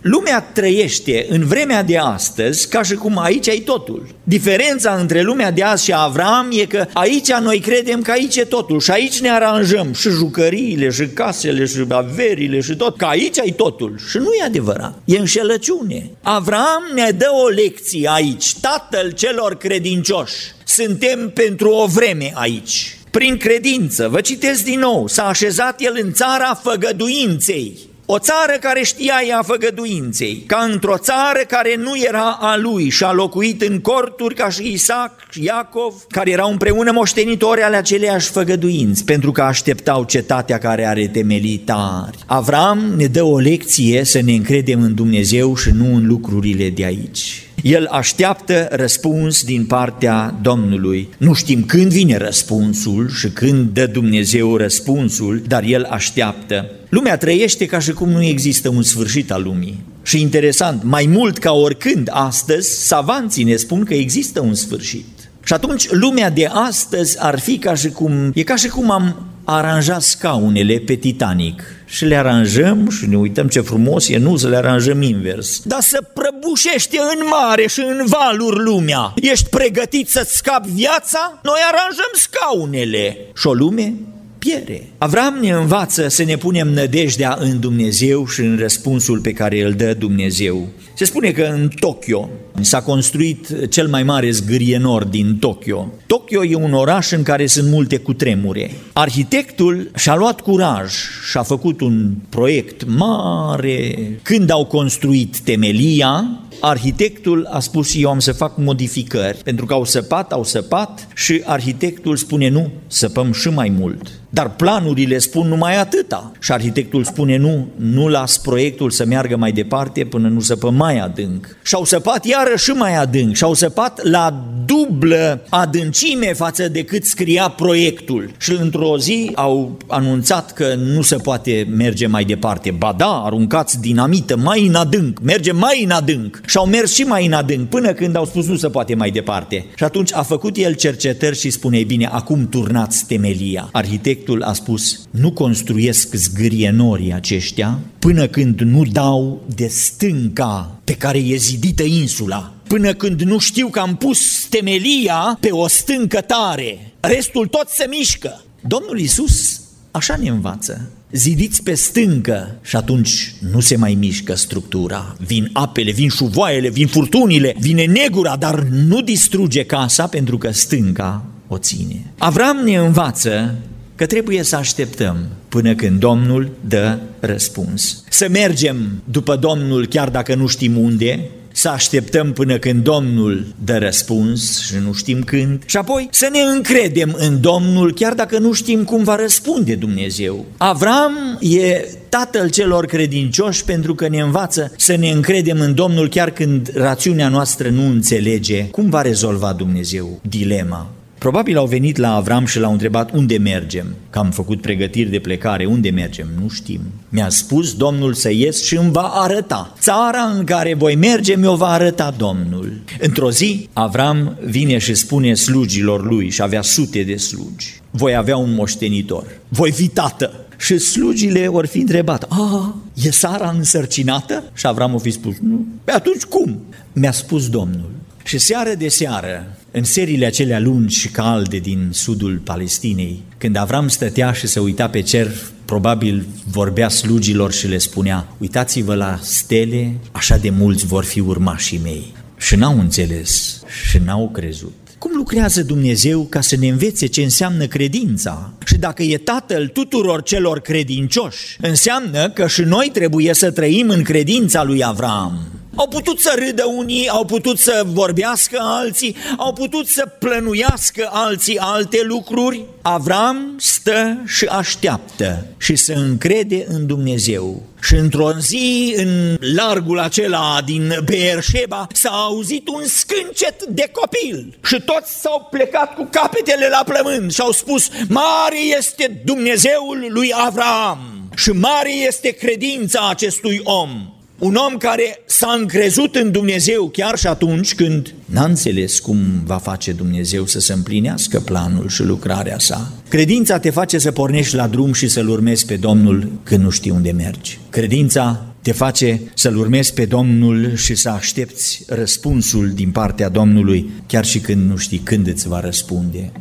lumea 0.00 0.40
trăiește 0.40 1.26
în 1.28 1.46
vremea 1.46 1.82
de 1.82 1.98
astăzi 1.98 2.68
ca 2.68 2.82
și 2.82 2.94
cum 2.94 3.18
aici 3.18 3.48
ai 3.48 3.58
totul. 3.58 4.08
Diferența 4.24 4.94
între 4.94 5.22
lumea 5.22 5.50
de 5.50 5.62
azi 5.62 5.84
și 5.84 5.92
Avram 5.94 6.48
e 6.52 6.64
că 6.64 6.86
aici 6.92 7.32
noi 7.32 7.58
credem 7.58 8.02
că 8.02 8.10
aici 8.10 8.36
e 8.36 8.44
totul 8.44 8.80
și 8.80 8.90
aici 8.90 9.20
ne 9.20 9.30
aranjăm 9.30 9.92
și 9.92 10.08
jucăriile 10.08 10.90
și 10.90 11.06
casele 11.06 11.64
și 11.64 11.84
averile 11.88 12.60
și 12.60 12.76
tot, 12.76 12.96
că 12.96 13.04
aici 13.04 13.38
ai 13.40 13.52
totul. 13.56 13.98
Și 14.10 14.16
nu 14.16 14.32
e 14.40 14.44
adevărat, 14.44 14.98
e 15.04 15.18
înșelăciune. 15.18 16.10
Avram 16.22 16.82
ne 16.94 17.10
dă 17.10 17.28
o 17.44 17.48
lecție 17.48 18.10
aici, 18.12 18.54
tatăl 18.60 19.10
celor 19.10 19.56
credincioși. 19.56 20.34
Suntem 20.64 21.30
pentru 21.34 21.68
o 21.68 21.86
vreme 21.86 22.32
aici. 22.34 22.98
Prin 23.18 23.36
credință, 23.36 24.08
vă 24.08 24.20
citesc 24.20 24.64
din 24.64 24.78
nou, 24.78 25.06
s-a 25.06 25.22
așezat 25.22 25.80
el 25.80 25.98
în 26.02 26.12
țara 26.12 26.60
făgăduinței. 26.62 27.78
O 28.06 28.18
țară 28.18 28.52
care 28.60 28.82
știa 28.82 29.14
ea 29.28 29.42
făgăduinței, 29.42 30.44
ca 30.46 30.68
într-o 30.72 30.98
țară 30.98 31.40
care 31.48 31.74
nu 31.76 31.92
era 31.96 32.38
a 32.40 32.56
lui 32.56 32.88
și 32.88 33.04
a 33.04 33.12
locuit 33.12 33.62
în 33.62 33.80
corturi 33.80 34.34
ca 34.34 34.48
și 34.48 34.72
Isaac 34.72 35.12
și 35.30 35.44
Iacov, 35.44 35.94
care 36.08 36.30
erau 36.30 36.50
împreună 36.50 36.92
moștenitori 36.92 37.62
ale 37.62 37.76
aceleiași 37.76 38.30
făgăduinți, 38.30 39.04
pentru 39.04 39.32
că 39.32 39.42
așteptau 39.42 40.04
cetatea 40.04 40.58
care 40.58 40.86
are 40.86 41.08
temelii 41.08 41.58
tari. 41.58 42.18
Avram 42.26 42.94
ne 42.96 43.06
dă 43.06 43.22
o 43.22 43.38
lecție 43.38 44.04
să 44.04 44.20
ne 44.20 44.32
încredem 44.32 44.82
în 44.82 44.94
Dumnezeu 44.94 45.56
și 45.56 45.70
nu 45.70 45.94
în 45.94 46.06
lucrurile 46.06 46.68
de 46.68 46.84
aici. 46.84 47.43
El 47.64 47.86
așteaptă 47.86 48.68
răspuns 48.70 49.44
din 49.44 49.66
partea 49.66 50.38
Domnului. 50.42 51.08
Nu 51.18 51.32
știm 51.32 51.64
când 51.64 51.92
vine 51.92 52.16
răspunsul 52.16 53.10
și 53.10 53.28
când 53.28 53.68
dă 53.72 53.86
Dumnezeu 53.86 54.56
răspunsul, 54.56 55.42
dar 55.46 55.62
El 55.62 55.84
așteaptă. 55.84 56.70
Lumea 56.88 57.16
trăiește 57.16 57.66
ca 57.66 57.78
și 57.78 57.92
cum 57.92 58.08
nu 58.08 58.22
există 58.22 58.68
un 58.68 58.82
sfârșit 58.82 59.30
al 59.30 59.42
lumii. 59.42 59.84
Și 60.02 60.20
interesant, 60.20 60.82
mai 60.82 61.06
mult 61.06 61.38
ca 61.38 61.52
oricând 61.52 62.08
astăzi, 62.10 62.86
savanții 62.86 63.44
ne 63.44 63.56
spun 63.56 63.84
că 63.84 63.94
există 63.94 64.40
un 64.40 64.54
sfârșit. 64.54 65.23
Și 65.44 65.52
atunci 65.52 65.90
lumea 65.90 66.30
de 66.30 66.48
astăzi 66.52 67.16
ar 67.20 67.38
fi 67.38 67.58
ca 67.58 67.74
și 67.74 67.90
cum, 67.90 68.30
e 68.34 68.42
ca 68.42 68.56
și 68.56 68.68
cum 68.68 68.90
am 68.90 69.26
aranjat 69.44 70.02
scaunele 70.02 70.78
pe 70.78 70.94
Titanic 70.94 71.62
și 71.86 72.04
le 72.04 72.16
aranjăm 72.16 72.88
și 72.90 73.06
ne 73.06 73.16
uităm 73.16 73.48
ce 73.48 73.60
frumos 73.60 74.08
e, 74.08 74.18
nu 74.18 74.36
să 74.36 74.48
le 74.48 74.56
aranjăm 74.56 75.02
invers. 75.02 75.60
Dar 75.64 75.80
să 75.80 76.04
prăbușește 76.14 76.98
în 76.98 77.26
mare 77.30 77.66
și 77.66 77.80
în 77.80 78.04
valuri 78.06 78.64
lumea. 78.64 79.12
Ești 79.16 79.48
pregătit 79.48 80.08
să-ți 80.08 80.36
scapi 80.36 80.70
viața? 80.70 81.40
Noi 81.42 81.58
aranjăm 81.68 82.12
scaunele. 82.12 83.16
Și 83.36 83.46
o 83.46 83.52
lume 83.52 83.94
piere. 84.38 84.88
Avram 84.98 85.38
ne 85.40 85.50
învață 85.50 86.08
să 86.08 86.24
ne 86.24 86.36
punem 86.36 86.68
nădejdea 86.68 87.36
în 87.40 87.60
Dumnezeu 87.60 88.26
și 88.26 88.40
în 88.40 88.56
răspunsul 88.58 89.18
pe 89.18 89.32
care 89.32 89.64
îl 89.64 89.72
dă 89.72 89.94
Dumnezeu. 89.94 90.68
Se 90.96 91.04
spune 91.04 91.30
că 91.30 91.42
în 91.42 91.68
Tokyo 91.80 92.28
s-a 92.60 92.82
construit 92.82 93.68
cel 93.70 93.88
mai 93.88 94.02
mare 94.02 94.30
zgârie 94.30 94.78
nord 94.78 95.10
din 95.10 95.36
Tokyo. 95.36 95.88
Tokyo 96.06 96.44
e 96.44 96.54
un 96.54 96.72
oraș 96.72 97.10
în 97.10 97.22
care 97.22 97.46
sunt 97.46 97.70
multe 97.70 97.96
cutremure. 97.96 98.70
Arhitectul 98.92 99.90
și-a 99.96 100.14
luat 100.14 100.40
curaj 100.40 100.92
și 101.30 101.36
a 101.36 101.42
făcut 101.42 101.80
un 101.80 102.14
proiect 102.28 102.84
mare. 102.86 103.94
Când 104.22 104.50
au 104.50 104.64
construit 104.64 105.40
temelia, 105.40 106.40
arhitectul 106.60 107.48
a 107.50 107.58
spus 107.58 107.94
eu 107.96 108.10
am 108.10 108.18
să 108.18 108.32
fac 108.32 108.56
modificări, 108.56 109.38
pentru 109.44 109.66
că 109.66 109.72
au 109.72 109.84
săpat, 109.84 110.32
au 110.32 110.44
săpat 110.44 111.08
și 111.14 111.42
arhitectul 111.44 112.16
spune 112.16 112.48
nu, 112.48 112.70
săpăm 112.86 113.32
și 113.32 113.48
mai 113.48 113.68
mult. 113.78 114.10
Dar 114.34 114.50
planurile 114.50 115.18
spun 115.18 115.48
numai 115.48 115.76
atâta. 115.76 116.32
Și 116.40 116.52
arhitectul 116.52 117.04
spune 117.04 117.36
nu, 117.36 117.68
nu 117.76 118.08
las 118.08 118.38
proiectul 118.38 118.90
să 118.90 119.04
meargă 119.04 119.36
mai 119.36 119.52
departe 119.52 120.04
până 120.04 120.28
nu 120.28 120.40
săpă 120.40 120.70
mai 120.70 120.98
adânc. 120.98 121.56
Și 121.62 121.74
au 121.74 121.84
săpat 121.84 122.24
iară 122.24 122.56
și 122.56 122.70
mai 122.70 122.96
adânc 122.96 123.34
și 123.34 123.44
au 123.44 123.54
săpat 123.54 124.02
la 124.02 124.44
dublă 124.64 125.44
adâncime 125.48 126.32
față 126.32 126.68
de 126.68 126.84
cât 126.84 127.04
scria 127.04 127.48
proiectul. 127.48 128.30
Și 128.38 128.52
într-o 128.60 128.98
zi 128.98 129.30
au 129.34 129.78
anunțat 129.86 130.52
că 130.52 130.74
nu 130.74 131.02
se 131.02 131.16
poate 131.16 131.66
merge 131.70 132.06
mai 132.06 132.24
departe. 132.24 132.70
Ba 132.70 132.94
da, 132.96 133.22
aruncați 133.24 133.80
dinamită 133.80 134.36
mai 134.36 134.66
în 134.66 134.74
adânc, 134.74 135.18
merge 135.22 135.52
mai 135.52 135.84
în 135.84 135.90
adânc. 135.90 136.40
Și 136.46 136.56
au 136.56 136.66
mers 136.66 136.94
și 136.94 137.02
mai 137.02 137.26
în 137.26 137.32
adânc 137.32 137.68
până 137.68 137.92
când 137.92 138.16
au 138.16 138.24
spus 138.24 138.46
nu 138.46 138.56
se 138.56 138.68
poate 138.68 138.94
mai 138.94 139.10
departe. 139.10 139.66
Și 139.76 139.84
atunci 139.84 140.12
a 140.12 140.22
făcut 140.22 140.56
el 140.56 140.74
cercetări 140.74 141.38
și 141.38 141.50
spune, 141.50 141.82
bine, 141.82 142.06
acum 142.06 142.48
turnați 142.48 143.06
temelia. 143.06 143.68
Arhitect 143.72 144.02
arhitectul 144.04 144.42
a 144.42 144.52
spus, 144.52 145.00
nu 145.10 145.32
construiesc 145.32 146.14
zgârienorii 146.14 147.12
aceștia 147.12 147.78
până 147.98 148.26
când 148.26 148.60
nu 148.60 148.84
dau 148.84 149.42
de 149.54 149.66
stânca 149.66 150.80
pe 150.84 150.92
care 150.92 151.18
e 151.18 151.36
zidită 151.36 151.82
insula, 151.82 152.52
până 152.66 152.92
când 152.92 153.20
nu 153.20 153.38
știu 153.38 153.68
că 153.68 153.80
am 153.80 153.96
pus 153.96 154.46
temelia 154.48 155.36
pe 155.40 155.50
o 155.50 155.68
stâncă 155.68 156.20
tare, 156.20 156.92
restul 157.00 157.46
tot 157.46 157.68
se 157.68 157.86
mișcă. 157.88 158.44
Domnul 158.60 158.98
Isus 158.98 159.60
așa 159.90 160.16
ne 160.16 160.28
învață. 160.28 160.90
Zidiți 161.16 161.62
pe 161.62 161.74
stâncă 161.74 162.56
și 162.62 162.76
atunci 162.76 163.34
nu 163.52 163.60
se 163.60 163.76
mai 163.76 163.94
mișcă 163.94 164.34
structura. 164.34 165.16
Vin 165.26 165.50
apele, 165.52 165.90
vin 165.90 166.08
șuvoaiele, 166.08 166.68
vin 166.68 166.86
furtunile, 166.86 167.54
vine 167.58 167.84
negura, 167.84 168.36
dar 168.36 168.62
nu 168.62 169.00
distruge 169.00 169.64
casa 169.64 170.06
pentru 170.06 170.38
că 170.38 170.50
stânca 170.50 171.24
o 171.48 171.58
ține. 171.58 172.04
Avram 172.18 172.56
ne 172.56 172.76
învață 172.76 173.54
că 173.94 174.06
trebuie 174.06 174.42
să 174.42 174.56
așteptăm 174.56 175.26
până 175.48 175.74
când 175.74 175.98
Domnul 175.98 176.50
dă 176.68 176.98
răspuns. 177.20 178.04
Să 178.08 178.28
mergem 178.30 179.02
după 179.04 179.36
Domnul 179.36 179.86
chiar 179.86 180.08
dacă 180.08 180.34
nu 180.34 180.46
știm 180.46 180.76
unde, 180.76 181.30
să 181.56 181.68
așteptăm 181.68 182.32
până 182.32 182.58
când 182.58 182.82
Domnul 182.82 183.46
dă 183.64 183.78
răspuns 183.78 184.60
și 184.60 184.74
nu 184.84 184.92
știm 184.92 185.22
când 185.22 185.62
și 185.66 185.76
apoi 185.76 186.08
să 186.10 186.28
ne 186.32 186.40
încredem 186.40 187.14
în 187.18 187.40
Domnul 187.40 187.92
chiar 187.92 188.14
dacă 188.14 188.38
nu 188.38 188.52
știm 188.52 188.84
cum 188.84 189.04
va 189.04 189.16
răspunde 189.16 189.74
Dumnezeu. 189.74 190.44
Avram 190.56 191.38
e 191.40 191.88
tatăl 192.08 192.50
celor 192.50 192.86
credincioși 192.86 193.64
pentru 193.64 193.94
că 193.94 194.08
ne 194.08 194.20
învață 194.20 194.72
să 194.76 194.96
ne 194.96 195.10
încredem 195.10 195.60
în 195.60 195.74
Domnul 195.74 196.08
chiar 196.08 196.30
când 196.30 196.70
rațiunea 196.74 197.28
noastră 197.28 197.68
nu 197.68 197.86
înțelege 197.86 198.64
cum 198.64 198.90
va 198.90 199.02
rezolva 199.02 199.52
Dumnezeu 199.52 200.20
dilema. 200.22 200.90
Probabil 201.24 201.56
au 201.56 201.66
venit 201.66 201.96
la 201.96 202.14
Avram 202.14 202.46
și 202.46 202.58
l-au 202.58 202.72
întrebat 202.72 203.12
unde 203.12 203.38
mergem, 203.38 203.86
că 204.10 204.18
am 204.18 204.30
făcut 204.30 204.60
pregătiri 204.60 205.10
de 205.10 205.18
plecare, 205.18 205.64
unde 205.64 205.90
mergem, 205.90 206.28
nu 206.40 206.48
știm. 206.48 206.80
Mi-a 207.08 207.28
spus 207.28 207.74
Domnul 207.74 208.14
să 208.14 208.30
ies 208.30 208.64
și 208.64 208.76
îmi 208.76 208.90
va 208.90 209.10
arăta. 209.14 209.74
Țara 209.78 210.22
în 210.36 210.44
care 210.44 210.74
voi 210.74 210.94
merge 210.94 211.36
mi-o 211.36 211.56
va 211.56 211.66
arăta 211.66 212.14
Domnul. 212.16 212.80
Într-o 213.00 213.30
zi, 213.30 213.68
Avram 213.72 214.38
vine 214.44 214.78
și 214.78 214.94
spune 214.94 215.34
slugilor 215.34 216.06
lui 216.06 216.30
și 216.30 216.42
avea 216.42 216.62
sute 216.62 217.02
de 217.02 217.16
slugi. 217.16 217.80
Voi 217.90 218.16
avea 218.16 218.36
un 218.36 218.54
moștenitor, 218.54 219.24
voi 219.48 219.72
fi 219.72 219.88
tată. 219.88 220.46
Și 220.58 220.78
slugile 220.78 221.46
ori 221.46 221.68
fi 221.68 221.78
întrebat, 221.78 222.26
a, 222.28 222.74
e 222.94 223.10
Sara 223.10 223.54
însărcinată? 223.56 224.44
Și 224.54 224.66
Avram 224.66 224.94
o 224.94 224.98
fi 224.98 225.10
spus, 225.10 225.34
nu. 225.40 225.66
Pe 225.84 225.92
atunci 225.92 226.22
cum? 226.22 226.58
Mi-a 226.92 227.12
spus 227.12 227.48
Domnul. 227.48 227.90
Și 228.24 228.38
seară 228.38 228.74
de 228.74 228.88
seară, 228.88 229.56
în 229.76 229.84
seriile 229.84 230.26
acelea 230.26 230.60
lungi 230.60 230.98
și 230.98 231.08
calde 231.08 231.58
din 231.58 231.88
sudul 231.92 232.40
Palestinei, 232.44 233.22
când 233.38 233.56
Avram 233.56 233.88
stătea 233.88 234.32
și 234.32 234.46
se 234.46 234.60
uita 234.60 234.88
pe 234.88 235.00
cer, 235.00 235.30
probabil 235.64 236.26
vorbea 236.50 236.88
slugilor 236.88 237.52
și 237.52 237.66
le 237.66 237.78
spunea, 237.78 238.28
uitați-vă 238.38 238.94
la 238.94 239.18
stele, 239.22 239.94
așa 240.12 240.36
de 240.36 240.50
mulți 240.50 240.86
vor 240.86 241.04
fi 241.04 241.20
urmașii 241.20 241.80
mei. 241.82 242.12
Și 242.36 242.56
n-au 242.56 242.78
înțeles 242.78 243.62
și 243.88 243.98
n-au 244.04 244.30
crezut. 244.32 244.72
Cum 244.98 245.10
lucrează 245.14 245.62
Dumnezeu 245.62 246.22
ca 246.22 246.40
să 246.40 246.56
ne 246.56 246.68
învețe 246.68 247.06
ce 247.06 247.22
înseamnă 247.22 247.66
credința? 247.66 248.52
Și 248.66 248.76
dacă 248.76 249.02
e 249.02 249.16
tatăl 249.16 249.68
tuturor 249.68 250.22
celor 250.22 250.60
credincioși, 250.60 251.56
înseamnă 251.60 252.30
că 252.30 252.46
și 252.46 252.60
noi 252.60 252.90
trebuie 252.92 253.34
să 253.34 253.50
trăim 253.50 253.88
în 253.88 254.02
credința 254.02 254.62
lui 254.62 254.84
Avram. 254.84 255.38
Au 255.76 255.88
putut 255.88 256.20
să 256.20 256.34
râdă 256.38 256.64
unii, 256.76 257.08
au 257.08 257.24
putut 257.24 257.58
să 257.58 257.82
vorbească 257.86 258.58
alții, 258.60 259.16
au 259.36 259.52
putut 259.52 259.86
să 259.86 260.06
plănuiască 260.18 261.08
alții 261.12 261.58
alte 261.58 262.02
lucruri. 262.02 262.64
Avram 262.82 263.54
stă 263.58 264.22
și 264.26 264.44
așteaptă 264.44 265.46
și 265.58 265.76
se 265.76 265.94
încrede 265.94 266.64
în 266.68 266.86
Dumnezeu. 266.86 267.62
Și 267.82 267.94
într-o 267.94 268.32
zi, 268.38 268.94
în 268.96 269.36
largul 269.56 269.98
acela 269.98 270.60
din 270.64 270.94
Beersheba, 271.04 271.86
s-a 271.92 272.10
auzit 272.10 272.68
un 272.68 272.82
scâncet 272.86 273.64
de 273.64 273.90
copil 273.92 274.58
și 274.64 274.80
toți 274.80 275.20
s-au 275.20 275.48
plecat 275.50 275.94
cu 275.94 276.08
capetele 276.10 276.68
la 276.70 276.82
plământ 276.92 277.32
și 277.32 277.40
au 277.40 277.50
spus, 277.50 277.88
mare 278.08 278.58
este 278.76 279.22
Dumnezeul 279.24 280.06
lui 280.08 280.32
Avram 280.46 281.28
și 281.36 281.50
mare 281.50 281.92
este 282.06 282.30
credința 282.30 283.08
acestui 283.10 283.60
om. 283.64 284.13
Un 284.38 284.54
om 284.54 284.76
care 284.76 285.22
s-a 285.26 285.56
încrezut 285.60 286.14
în 286.14 286.30
Dumnezeu 286.30 286.88
chiar 286.88 287.18
și 287.18 287.26
atunci 287.26 287.74
când 287.74 288.14
n-a 288.24 288.44
înțeles 288.44 288.98
cum 288.98 289.18
va 289.44 289.56
face 289.56 289.92
Dumnezeu 289.92 290.46
să 290.46 290.60
se 290.60 290.72
împlinească 290.72 291.40
planul 291.40 291.88
și 291.88 292.02
lucrarea 292.02 292.58
sa. 292.58 292.92
Credința 293.08 293.58
te 293.58 293.70
face 293.70 293.98
să 293.98 294.10
pornești 294.10 294.54
la 294.54 294.66
drum 294.66 294.92
și 294.92 295.08
să-L 295.08 295.28
urmezi 295.28 295.66
pe 295.66 295.76
Domnul 295.76 296.30
când 296.42 296.62
nu 296.62 296.70
știi 296.70 296.90
unde 296.90 297.10
mergi. 297.10 297.58
Credința 297.70 298.54
te 298.62 298.72
face 298.72 299.20
să-L 299.34 299.56
urmezi 299.56 299.94
pe 299.94 300.04
Domnul 300.04 300.76
și 300.76 300.94
să 300.94 301.08
aștepți 301.08 301.84
răspunsul 301.88 302.70
din 302.70 302.90
partea 302.90 303.28
Domnului, 303.28 303.90
chiar 304.06 304.24
și 304.24 304.38
când 304.38 304.70
nu 304.70 304.76
știi 304.76 304.98
când 304.98 305.26
îți 305.26 305.48
va 305.48 305.60
răspunde. 305.60 306.32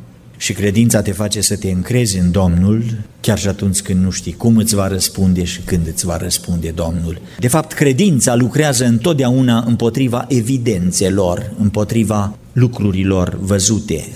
Și 0.44 0.54
credința 0.54 1.02
te 1.02 1.12
face 1.12 1.42
să 1.42 1.56
te 1.56 1.72
încrezi 1.72 2.18
în 2.18 2.32
Domnul, 2.32 2.84
chiar 3.22 3.40
și 3.40 3.48
atunci 3.48 3.82
când 3.82 4.04
nu 4.04 4.10
știi 4.10 4.34
cum 4.34 4.58
îți 4.58 4.76
va 4.76 4.88
răspunde 4.88 5.44
și 5.44 5.60
când 5.60 5.88
îți 5.88 6.06
va 6.06 6.18
răspunde 6.18 6.70
Domnul. 6.70 7.22
De 7.40 7.48
fapt, 7.48 7.74
credința 7.74 8.36
lucrează 8.36 8.86
întotdeauna 8.86 9.64
împotriva 9.68 10.26
evidențelor, 10.28 11.54
împotriva 11.60 12.38
lucrurilor 12.54 13.38
văzute. 13.42 14.08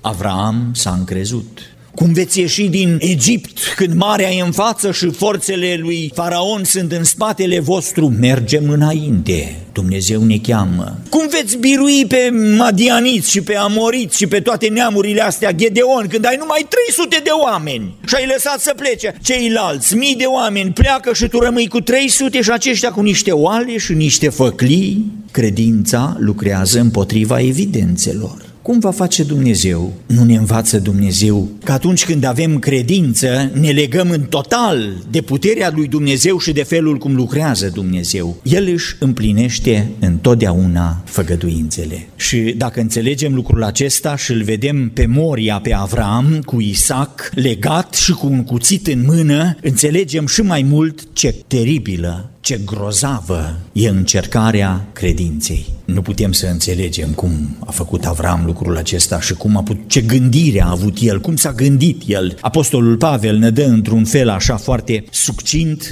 Avraam 0.00 0.70
s-a 0.74 0.90
încrezut, 0.98 1.60
cum 1.96 2.12
veți 2.12 2.40
ieși 2.40 2.68
din 2.68 2.96
Egipt 3.00 3.58
când 3.76 3.94
marea 3.94 4.30
e 4.30 4.40
în 4.40 4.52
față 4.52 4.92
și 4.92 5.10
forțele 5.10 5.76
lui 5.80 6.12
Faraon 6.14 6.64
sunt 6.64 6.92
în 6.92 7.04
spatele 7.04 7.60
vostru? 7.60 8.14
Mergem 8.20 8.70
înainte, 8.70 9.56
Dumnezeu 9.72 10.22
ne 10.22 10.38
cheamă. 10.38 10.98
Cum 11.08 11.28
veți 11.28 11.56
birui 11.56 12.06
pe 12.08 12.30
Madianiți 12.56 13.30
și 13.30 13.40
pe 13.40 13.54
Amoriți 13.54 14.16
și 14.16 14.26
pe 14.26 14.40
toate 14.40 14.68
neamurile 14.68 15.22
astea, 15.22 15.52
Gedeon, 15.52 16.06
când 16.08 16.26
ai 16.26 16.36
numai 16.38 16.66
300 16.68 17.20
de 17.24 17.30
oameni 17.44 17.94
și 18.06 18.14
ai 18.14 18.26
lăsat 18.26 18.60
să 18.60 18.72
plece 18.76 19.14
ceilalți, 19.22 19.96
mii 19.96 20.16
de 20.16 20.24
oameni 20.24 20.72
pleacă 20.72 21.14
și 21.14 21.28
tu 21.28 21.38
rămâi 21.38 21.68
cu 21.68 21.80
300 21.80 22.40
și 22.42 22.50
aceștia 22.50 22.90
cu 22.90 23.00
niște 23.00 23.32
oale 23.32 23.78
și 23.78 23.92
niște 23.92 24.28
făclii? 24.28 25.12
Credința 25.30 26.16
lucrează 26.18 26.80
împotriva 26.80 27.40
evidențelor. 27.40 28.45
Cum 28.66 28.78
va 28.78 28.90
face 28.90 29.22
Dumnezeu? 29.22 29.92
Nu 30.06 30.24
ne 30.24 30.34
învață 30.34 30.78
Dumnezeu 30.78 31.48
că 31.64 31.72
atunci 31.72 32.04
când 32.04 32.24
avem 32.24 32.58
credință, 32.58 33.50
ne 33.54 33.70
legăm 33.70 34.10
în 34.10 34.22
total 34.22 35.04
de 35.10 35.20
puterea 35.20 35.72
lui 35.74 35.86
Dumnezeu 35.88 36.38
și 36.38 36.52
de 36.52 36.62
felul 36.62 36.98
cum 36.98 37.14
lucrează 37.14 37.70
Dumnezeu. 37.74 38.36
El 38.42 38.68
își 38.72 38.96
împlinește 38.98 39.90
întotdeauna 39.98 41.02
făgăduințele. 41.04 42.08
Și 42.16 42.54
dacă 42.56 42.80
înțelegem 42.80 43.34
lucrul 43.34 43.62
acesta 43.62 44.16
și 44.16 44.32
îl 44.32 44.42
vedem 44.42 44.90
pe 44.94 45.06
Moria, 45.06 45.60
pe 45.60 45.74
Avram, 45.74 46.40
cu 46.44 46.60
Isaac, 46.60 47.30
legat 47.34 47.94
și 47.94 48.12
cu 48.12 48.26
un 48.26 48.44
cuțit 48.44 48.86
în 48.86 49.04
mână, 49.06 49.56
înțelegem 49.62 50.26
și 50.26 50.40
mai 50.40 50.62
mult 50.62 51.12
ce 51.12 51.34
teribilă 51.46 52.30
ce 52.46 52.60
grozavă 52.64 53.58
e 53.72 53.88
încercarea 53.88 54.86
credinței. 54.92 55.66
Nu 55.84 56.02
putem 56.02 56.32
să 56.32 56.46
înțelegem 56.46 57.10
cum 57.10 57.56
a 57.66 57.70
făcut 57.70 58.04
Avram 58.04 58.42
lucrul 58.44 58.76
acesta 58.76 59.20
și 59.20 59.34
cum 59.34 59.56
a 59.56 59.62
putut, 59.62 59.88
ce 59.88 60.00
gândire 60.00 60.62
a 60.62 60.70
avut 60.70 60.96
el, 61.00 61.20
cum 61.20 61.36
s-a 61.36 61.52
gândit 61.52 62.02
el. 62.06 62.36
Apostolul 62.40 62.96
Pavel 62.96 63.36
ne 63.36 63.50
dă 63.50 63.64
într-un 63.64 64.04
fel 64.04 64.28
așa 64.28 64.56
foarte 64.56 65.04
succint 65.10 65.90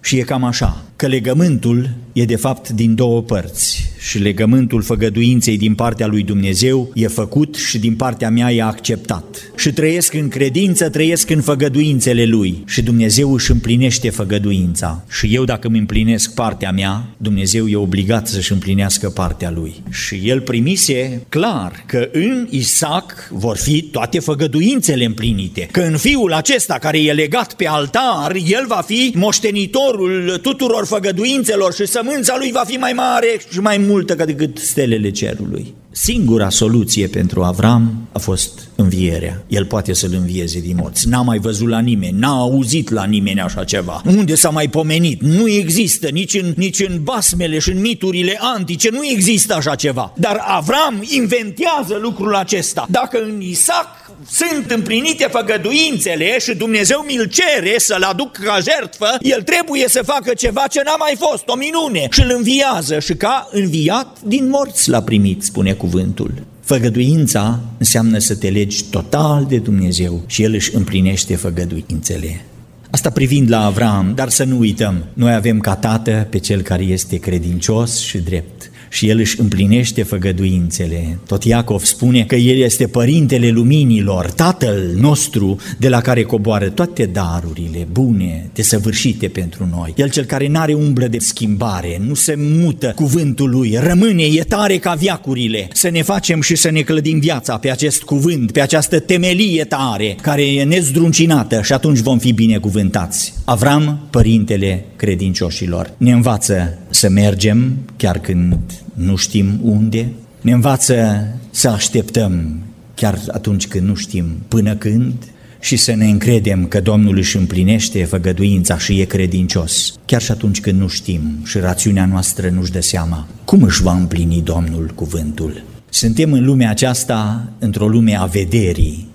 și 0.00 0.18
e 0.18 0.22
cam 0.22 0.44
așa, 0.44 0.82
că 1.02 1.08
legământul 1.08 1.90
e 2.12 2.24
de 2.24 2.36
fapt 2.36 2.68
din 2.68 2.94
două 2.94 3.22
părți 3.22 3.92
și 3.98 4.18
legământul 4.18 4.82
făgăduinței 4.82 5.58
din 5.58 5.74
partea 5.74 6.06
lui 6.06 6.22
Dumnezeu 6.22 6.90
e 6.94 7.06
făcut 7.06 7.54
și 7.54 7.78
din 7.78 7.94
partea 7.94 8.30
mea 8.30 8.52
e 8.52 8.62
acceptat. 8.62 9.52
Și 9.56 9.72
trăiesc 9.72 10.14
în 10.14 10.28
credință, 10.28 10.88
trăiesc 10.88 11.30
în 11.30 11.40
făgăduințele 11.40 12.24
lui 12.24 12.62
și 12.66 12.82
Dumnezeu 12.82 13.32
își 13.32 13.50
împlinește 13.50 14.10
făgăduința. 14.10 15.04
Și 15.10 15.34
eu 15.34 15.44
dacă 15.44 15.66
îmi 15.66 15.78
împlinesc 15.78 16.34
partea 16.34 16.70
mea, 16.70 17.04
Dumnezeu 17.16 17.68
e 17.68 17.76
obligat 17.76 18.28
să-și 18.28 18.52
împlinească 18.52 19.08
partea 19.08 19.50
lui. 19.50 19.82
Și 19.90 20.20
el 20.24 20.40
primise 20.40 21.26
clar 21.28 21.84
că 21.86 22.08
în 22.12 22.46
Isaac 22.50 23.28
vor 23.30 23.56
fi 23.56 23.82
toate 23.82 24.18
făgăduințele 24.18 25.04
împlinite, 25.04 25.68
că 25.70 25.80
în 25.80 25.96
fiul 25.96 26.32
acesta 26.32 26.74
care 26.74 27.02
e 27.02 27.12
legat 27.12 27.54
pe 27.54 27.68
altar, 27.68 28.34
el 28.34 28.64
va 28.68 28.82
fi 28.86 29.12
moștenitorul 29.14 30.38
tuturor 30.42 30.86
făgăduințelor 30.92 31.72
și 31.72 31.86
sămânța 31.86 32.36
lui 32.36 32.52
va 32.52 32.64
fi 32.66 32.76
mai 32.76 32.92
mare 32.92 33.40
și 33.50 33.60
mai 33.60 33.78
multă 33.78 34.16
ca 34.16 34.24
decât 34.24 34.58
stelele 34.58 35.10
cerului. 35.10 35.74
Singura 35.94 36.48
soluție 36.48 37.06
pentru 37.06 37.42
Avram 37.42 38.08
a 38.12 38.18
fost 38.18 38.68
învierea. 38.76 39.44
El 39.48 39.64
poate 39.64 39.92
să-l 39.92 40.14
învieze 40.14 40.60
din 40.60 40.76
morți. 40.80 41.08
N-a 41.08 41.22
mai 41.22 41.38
văzut 41.38 41.68
la 41.68 41.78
nimeni, 41.78 42.18
n-a 42.18 42.38
auzit 42.38 42.90
la 42.90 43.04
nimeni 43.04 43.40
așa 43.40 43.64
ceva. 43.64 44.02
Unde 44.06 44.34
s-a 44.34 44.50
mai 44.50 44.68
pomenit? 44.68 45.22
Nu 45.22 45.48
există 45.48 46.08
nici 46.08 46.34
în, 46.34 46.52
nici 46.56 46.80
în 46.88 47.02
basmele 47.02 47.58
și 47.58 47.70
în 47.70 47.80
miturile 47.80 48.38
antice, 48.40 48.88
nu 48.90 49.04
există 49.04 49.54
așa 49.54 49.74
ceva. 49.74 50.12
Dar 50.16 50.44
Avram 50.46 51.02
inventează 51.08 51.98
lucrul 52.00 52.34
acesta. 52.34 52.86
Dacă 52.90 53.18
în 53.22 53.40
Isaac 53.40 54.02
sunt 54.30 54.70
împlinite 54.70 55.28
făgăduințele 55.30 56.38
și 56.38 56.54
Dumnezeu 56.54 57.04
mi-l 57.06 57.24
cere 57.24 57.74
să-l 57.78 58.02
aduc 58.02 58.32
ca 58.32 58.58
jertfă, 58.60 59.16
el 59.20 59.42
trebuie 59.42 59.88
să 59.88 60.02
facă 60.04 60.34
ceva 60.34 60.64
ce 60.70 60.80
n-a 60.84 60.96
mai 60.98 61.16
fost, 61.18 61.42
o 61.46 61.56
minune, 61.56 62.08
și 62.10 62.20
îl 62.20 62.32
înviază 62.36 62.98
și 62.98 63.14
ca 63.14 63.48
înviat 63.50 64.18
din 64.24 64.48
morți 64.48 64.90
l-a 64.90 65.02
primit, 65.02 65.42
spune 65.42 65.72
cuvântul. 65.82 66.32
Făgăduința 66.60 67.60
înseamnă 67.78 68.18
să 68.18 68.34
te 68.34 68.48
legi 68.48 68.84
total 68.84 69.44
de 69.48 69.58
Dumnezeu 69.58 70.22
și 70.26 70.42
El 70.42 70.52
își 70.54 70.74
împlinește 70.74 71.36
făgăduințele. 71.36 72.44
Asta 72.90 73.10
privind 73.10 73.50
la 73.50 73.64
Avram, 73.64 74.12
dar 74.14 74.28
să 74.28 74.44
nu 74.44 74.58
uităm, 74.58 75.04
noi 75.12 75.34
avem 75.34 75.58
ca 75.58 75.76
tată 75.76 76.26
pe 76.30 76.38
cel 76.38 76.62
care 76.62 76.82
este 76.82 77.16
credincios 77.16 77.98
și 77.98 78.18
drept 78.18 78.70
și 78.92 79.08
el 79.08 79.18
își 79.18 79.40
împlinește 79.40 80.02
făgăduințele. 80.02 81.18
Tot 81.26 81.44
Iacov 81.44 81.84
spune 81.84 82.24
că 82.24 82.34
el 82.34 82.58
este 82.58 82.86
părintele 82.86 83.48
luminilor, 83.48 84.30
tatăl 84.30 84.94
nostru 85.00 85.56
de 85.78 85.88
la 85.88 86.00
care 86.00 86.22
coboară 86.22 86.68
toate 86.68 87.04
darurile 87.04 87.86
bune, 87.92 88.50
desăvârșite 88.54 89.28
pentru 89.28 89.68
noi. 89.76 89.92
El 89.96 90.10
cel 90.10 90.24
care 90.24 90.48
n-are 90.48 90.74
umbră 90.74 91.06
de 91.06 91.18
schimbare, 91.18 92.00
nu 92.06 92.14
se 92.14 92.34
mută 92.38 92.92
cuvântul 92.94 93.50
lui, 93.50 93.76
rămâne, 93.80 94.22
e 94.22 94.42
tare 94.42 94.76
ca 94.76 94.94
viacurile. 94.94 95.68
Să 95.72 95.88
ne 95.88 96.02
facem 96.02 96.40
și 96.40 96.56
să 96.56 96.70
ne 96.70 96.80
clădim 96.80 97.18
viața 97.18 97.56
pe 97.56 97.70
acest 97.70 98.02
cuvânt, 98.02 98.52
pe 98.52 98.60
această 98.60 99.00
temelie 99.00 99.64
tare, 99.64 100.16
care 100.22 100.42
e 100.42 100.64
nezdruncinată 100.64 101.60
și 101.62 101.72
atunci 101.72 101.98
vom 101.98 102.18
fi 102.18 102.32
binecuvântați. 102.32 103.34
Avram, 103.44 104.06
părintele 104.10 104.84
credincioșilor, 104.96 105.94
ne 105.96 106.12
învață 106.12 106.78
să 106.90 107.08
mergem 107.08 107.76
chiar 107.96 108.18
când 108.18 108.81
nu 108.92 109.16
știm 109.16 109.60
unde, 109.62 110.12
ne 110.40 110.52
învață 110.52 111.26
să 111.50 111.68
așteptăm 111.68 112.62
chiar 112.94 113.18
atunci 113.30 113.66
când 113.66 113.88
nu 113.88 113.94
știm 113.94 114.24
până 114.48 114.74
când 114.74 115.14
și 115.60 115.76
să 115.76 115.94
ne 115.94 116.06
încredem 116.06 116.66
că 116.66 116.80
Domnul 116.80 117.16
își 117.16 117.36
împlinește 117.36 118.04
făgăduința 118.04 118.78
și 118.78 119.00
e 119.00 119.04
credincios, 119.04 119.94
chiar 120.04 120.22
și 120.22 120.30
atunci 120.30 120.60
când 120.60 120.80
nu 120.80 120.88
știm 120.88 121.22
și 121.44 121.58
rațiunea 121.58 122.06
noastră 122.06 122.48
nu-și 122.48 122.70
dă 122.70 122.80
seama. 122.80 123.26
Cum 123.44 123.62
își 123.62 123.82
va 123.82 123.96
împlini 123.96 124.42
Domnul 124.44 124.90
cuvântul? 124.94 125.62
Suntem 125.88 126.32
în 126.32 126.44
lumea 126.44 126.70
aceasta 126.70 127.48
într-o 127.58 127.88
lume 127.88 128.14
a 128.14 128.24
vederii. 128.24 129.08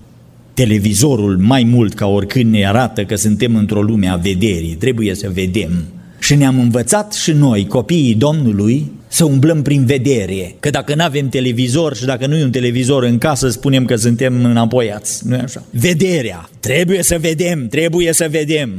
Televizorul 0.54 1.38
mai 1.38 1.64
mult 1.64 1.94
ca 1.94 2.06
oricând 2.06 2.52
ne 2.52 2.66
arată 2.66 3.04
că 3.04 3.16
suntem 3.16 3.54
într-o 3.54 3.82
lume 3.82 4.08
a 4.08 4.16
vederii, 4.16 4.74
trebuie 4.74 5.14
să 5.14 5.30
vedem. 5.32 5.70
Și 6.28 6.34
ne-am 6.34 6.58
învățat 6.58 7.12
și 7.12 7.32
noi, 7.32 7.66
copiii 7.66 8.14
Domnului, 8.14 8.92
să 9.08 9.24
umblăm 9.24 9.62
prin 9.62 9.84
vedere, 9.84 10.54
că 10.60 10.70
dacă 10.70 10.94
nu 10.94 11.02
avem 11.02 11.28
televizor 11.28 11.96
și 11.96 12.04
dacă 12.04 12.26
nu 12.26 12.36
e 12.36 12.44
un 12.44 12.50
televizor 12.50 13.02
în 13.02 13.18
casă, 13.18 13.48
spunem 13.48 13.84
că 13.84 13.96
suntem 13.96 14.44
înapoiați, 14.44 15.26
nu 15.26 15.34
e 15.34 15.40
așa? 15.40 15.62
Vederea, 15.70 16.48
trebuie 16.60 17.02
să 17.02 17.18
vedem, 17.20 17.68
trebuie 17.68 18.12
să 18.12 18.26
vedem. 18.30 18.70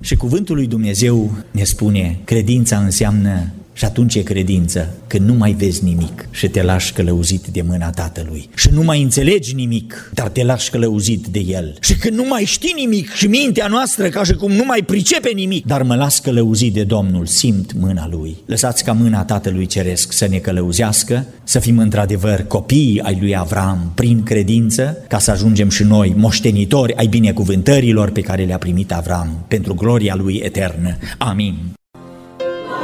Și 0.00 0.16
cuvântul 0.16 0.56
lui 0.56 0.66
Dumnezeu 0.66 1.34
ne 1.50 1.64
spune, 1.64 2.18
credința 2.24 2.76
înseamnă 2.76 3.52
și 3.78 3.84
atunci 3.84 4.14
e 4.14 4.22
credință 4.22 4.88
când 5.06 5.28
nu 5.28 5.34
mai 5.34 5.52
vezi 5.52 5.84
nimic 5.84 6.28
și 6.30 6.48
te 6.48 6.62
lași 6.62 6.92
călăuzit 6.92 7.46
de 7.46 7.62
mâna 7.62 7.90
Tatălui. 7.90 8.48
Și 8.54 8.68
nu 8.72 8.82
mai 8.82 9.02
înțelegi 9.02 9.54
nimic, 9.54 10.10
dar 10.14 10.28
te 10.28 10.44
lași 10.44 10.70
călăuzit 10.70 11.26
de 11.26 11.38
El. 11.38 11.76
Și 11.80 11.96
când 11.96 12.16
nu 12.16 12.24
mai 12.28 12.44
știi 12.44 12.72
nimic 12.76 13.12
și 13.12 13.26
mintea 13.26 13.66
noastră 13.66 14.08
ca 14.08 14.24
și 14.24 14.32
cum 14.32 14.52
nu 14.52 14.64
mai 14.64 14.82
pricepe 14.86 15.30
nimic, 15.34 15.66
dar 15.66 15.82
mă 15.82 15.94
las 15.94 16.18
călăuzit 16.18 16.72
de 16.74 16.84
Domnul, 16.84 17.26
simt 17.26 17.72
mâna 17.72 18.08
Lui. 18.10 18.36
Lăsați 18.46 18.84
ca 18.84 18.92
mâna 18.92 19.24
Tatălui 19.24 19.66
Ceresc 19.66 20.12
să 20.12 20.26
ne 20.26 20.38
călăuzească, 20.38 21.26
să 21.44 21.58
fim 21.58 21.78
într-adevăr 21.78 22.44
copii 22.46 23.00
ai 23.02 23.18
lui 23.20 23.36
Avram 23.36 23.92
prin 23.94 24.22
credință, 24.22 24.96
ca 25.08 25.18
să 25.18 25.30
ajungem 25.30 25.68
și 25.68 25.82
noi 25.82 26.14
moștenitori 26.16 26.96
ai 26.96 27.06
binecuvântărilor 27.06 28.10
pe 28.10 28.20
care 28.20 28.44
le-a 28.44 28.58
primit 28.58 28.92
Avram 28.92 29.44
pentru 29.48 29.74
gloria 29.74 30.14
Lui 30.14 30.40
eternă. 30.44 30.96
Amin. 31.18 31.54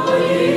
Prin 0.05 0.54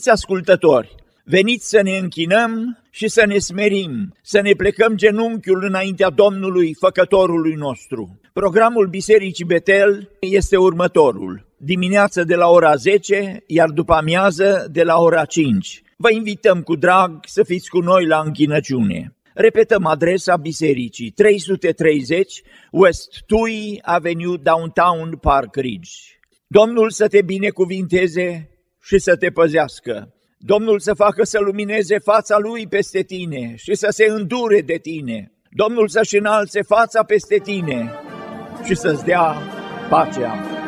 Iubiți 0.00 0.22
ascultători, 0.22 0.94
veniți 1.24 1.68
să 1.68 1.80
ne 1.82 1.96
închinăm 1.96 2.78
și 2.90 3.08
să 3.08 3.24
ne 3.26 3.38
smerim, 3.38 4.14
să 4.22 4.40
ne 4.40 4.52
plecăm 4.52 4.96
genunchiul 4.96 5.64
înaintea 5.64 6.10
Domnului, 6.10 6.74
Făcătorului 6.78 7.54
nostru. 7.54 8.20
Programul 8.32 8.86
Bisericii 8.86 9.44
Betel 9.44 10.10
este 10.20 10.56
următorul. 10.56 11.46
Dimineață 11.56 12.24
de 12.24 12.34
la 12.34 12.48
ora 12.48 12.74
10, 12.74 13.42
iar 13.46 13.68
după 13.68 13.92
amiază 13.92 14.68
de 14.72 14.82
la 14.82 14.98
ora 14.98 15.24
5. 15.24 15.82
Vă 15.96 16.10
invităm 16.10 16.62
cu 16.62 16.76
drag 16.76 17.18
să 17.26 17.42
fiți 17.42 17.68
cu 17.68 17.78
noi 17.78 18.06
la 18.06 18.22
închinăciune. 18.24 19.14
Repetăm 19.34 19.86
adresa 19.86 20.36
bisericii 20.36 21.10
330 21.10 22.42
West 22.70 23.22
Tui 23.26 23.78
Avenue 23.82 24.36
Downtown 24.42 25.16
Park 25.20 25.56
Ridge. 25.56 25.90
Domnul 26.46 26.90
să 26.90 27.08
te 27.08 27.22
binecuvinteze 27.22 28.50
și 28.82 28.98
să 28.98 29.16
te 29.16 29.30
păzească. 29.30 30.14
Domnul 30.38 30.78
să 30.80 30.94
facă 30.94 31.24
să 31.24 31.38
lumineze 31.38 31.98
fața 31.98 32.38
Lui 32.38 32.66
peste 32.66 33.02
tine 33.02 33.54
și 33.56 33.74
să 33.74 33.86
se 33.90 34.04
îndure 34.08 34.60
de 34.60 34.78
tine. 34.82 35.32
Domnul 35.50 35.88
să-și 35.88 36.16
înalțe 36.16 36.62
fața 36.62 37.02
peste 37.02 37.36
tine 37.36 37.92
și 38.64 38.74
să-ți 38.74 39.04
dea 39.04 39.36
pacea. 39.88 40.59